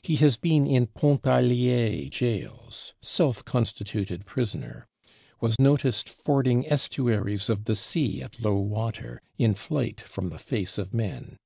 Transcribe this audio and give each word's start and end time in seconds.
He 0.00 0.14
has 0.22 0.36
been 0.36 0.64
in 0.64 0.86
Pontarlier 0.86 2.08
Jails 2.08 2.94
(self 3.02 3.44
constituted 3.44 4.24
prisoner); 4.24 4.86
was 5.40 5.58
noticed 5.58 6.08
fording 6.08 6.64
estuaries 6.64 7.48
of 7.50 7.64
the 7.64 7.74
sea 7.74 8.22
(at 8.22 8.38
low 8.38 8.60
water), 8.60 9.20
in 9.38 9.54
flight 9.54 10.00
from 10.00 10.28
the 10.28 10.38
face 10.38 10.78
of 10.78 10.94
men. 10.94 11.36